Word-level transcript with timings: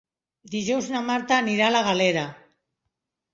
Dijous 0.53 0.87
na 0.93 1.01
Marta 1.09 1.37
anirà 1.43 1.67
a 1.67 1.75
la 1.77 1.83
Galera. 1.89 2.25